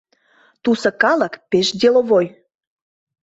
[0.63, 2.25] Тусо калык пеш «деловой».